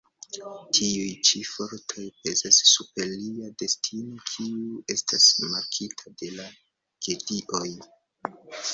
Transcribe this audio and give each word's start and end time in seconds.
Tiuj 0.77 1.09
ĉi 1.29 1.41
fortoj 1.49 2.05
pezas 2.23 2.57
super 2.71 3.13
lia 3.13 3.51
destino, 3.65 4.25
kiu 4.33 4.81
estas 4.97 5.31
markita 5.55 6.19
de 6.25 6.35
la 6.43 6.51
gedioj. 7.11 7.67